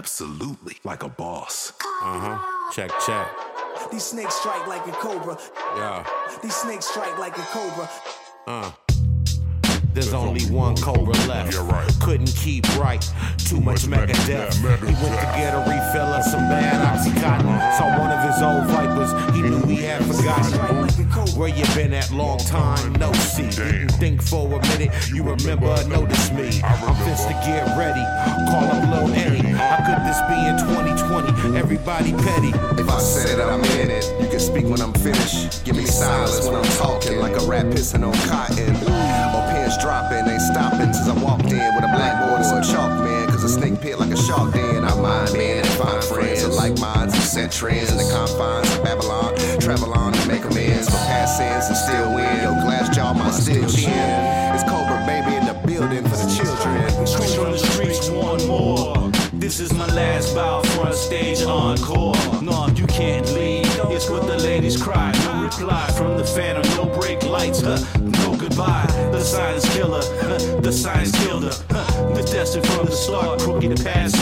[0.00, 1.74] absolutely like a boss.
[2.02, 2.72] Uh huh.
[2.72, 3.28] Check, check.
[3.92, 5.36] These snakes strike like a cobra.
[5.76, 6.06] Yeah.
[6.42, 7.90] These snakes strike like a cobra.
[8.46, 8.72] Uh.
[9.92, 11.52] There's only one Cobra left.
[11.52, 11.90] Yeah, right.
[12.00, 13.02] Couldn't keep right.
[13.38, 14.56] Too much mega death.
[14.62, 17.58] Yeah, He went to get a refill of some bad oxycontin.
[17.76, 18.64] Saw one of his old
[19.40, 19.64] vipers.
[19.64, 20.80] He knew he had forgotten.
[20.80, 21.32] like a cobra.
[21.38, 22.92] Where you been at long time?
[22.94, 23.48] No see.
[23.50, 24.90] Didn't think for a minute.
[25.10, 26.60] You remember, notice me.
[26.62, 28.04] I'm fist to get ready.
[28.50, 29.48] Call up Lil Eddie.
[29.48, 31.58] How could this be in 2020?
[31.58, 32.52] Everybody petty.
[32.80, 34.04] If I said it, I'm in it.
[34.20, 35.64] You can speak when I'm finished.
[35.64, 38.76] Give me silence when I'm talking, like a rat pissing on cotton.
[39.34, 42.90] Or pins dropping, ain't stopping since I walked in with a blackboard and some chalk,
[43.04, 43.28] man.
[43.28, 44.84] Cause a snake pit like a shark den.
[44.84, 48.69] I mind, man, and find friends and like minds and set trends in the confines
[48.69, 48.69] of Babylon.
[49.70, 52.42] Travel on to make amends for past sins and still win.
[52.42, 53.92] Yo, glass jaw, my still chin.
[54.52, 57.06] It's Cobra, baby, in the building for the children.
[57.06, 59.12] Street on the streets, one more.
[59.32, 62.16] This is my last bout, front stage encore.
[62.42, 63.64] No, you can't leave.
[63.94, 65.12] It's what the ladies cry.
[65.24, 67.78] No reply from the phantom, no brake lights, huh?
[68.00, 68.86] No goodbye.
[69.12, 70.60] The science killer, huh?
[70.62, 71.52] the science killed her.
[71.70, 72.12] Huh?
[72.14, 74.20] The destined from the start, crooked pass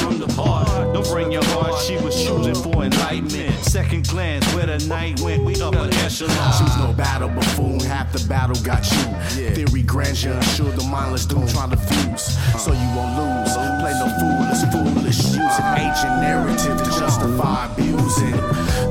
[3.68, 6.58] Second glance, where the night went, we up an echelon.
[6.58, 7.80] Choose no battle, buffoon.
[7.80, 9.52] Half the battle got you.
[9.52, 12.34] Theory grandeur, sure the mindless doom trying to fuse.
[12.38, 12.58] Uh-huh.
[12.58, 13.52] So you won't lose.
[13.80, 15.36] Play no fool, it's foolish.
[15.36, 15.84] an uh-huh.
[15.84, 18.40] ancient narrative to justify abusing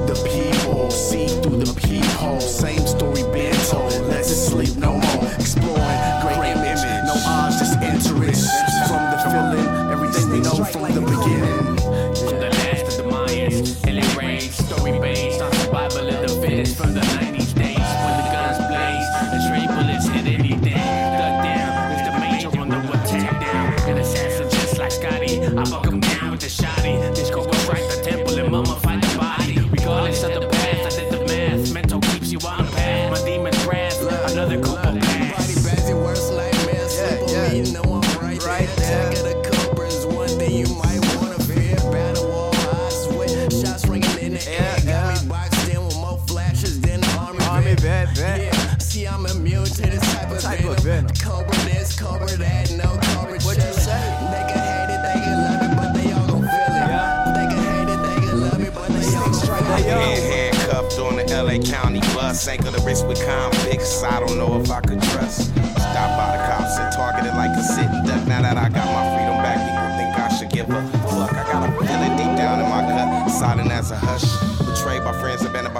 [0.06, 0.92] the people.
[0.92, 2.40] See through the peephole.
[2.40, 3.92] Same story been told.
[4.10, 5.24] Let's sleep no more.
[5.40, 5.97] Exploring
[48.18, 50.74] Yeah, see I'm immune to this type of Type venom.
[50.74, 51.12] of venom.
[51.22, 54.02] Cobra this, cobra that, no cobra What you say?
[54.34, 56.90] They can hate it, they can love it, but they all gon' feel it.
[56.90, 57.34] Yeah.
[57.38, 59.98] They can hate it, they can love it, but they all gon' Hey, yo.
[60.00, 62.48] Head handcuffed on the LA County bus.
[62.48, 64.04] Anchor the wrist with convicts.
[64.04, 65.52] I don't know if I could trust.
[65.78, 68.26] Stop by the cops and targeted like a sitting duck.
[68.28, 71.34] Now that I got my freedom back, people think I should give a fuck.
[71.34, 74.26] I got a feeling deep down in my gut, silent as a hush.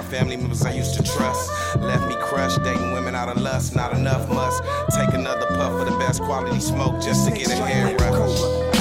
[0.08, 1.50] Family members I used to trust.
[1.76, 3.76] Left me crushed, dating women out of lust.
[3.76, 4.62] Not enough must
[4.94, 8.77] take another puff of the best quality smoke just to get a hair rush.